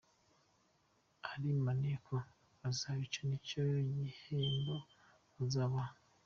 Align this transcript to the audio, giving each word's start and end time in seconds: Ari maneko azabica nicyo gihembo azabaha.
Ari 1.31 1.49
maneko 1.65 2.15
azabica 2.67 3.19
nicyo 3.27 3.61
gihembo 3.97 4.75
azabaha. 5.43 5.93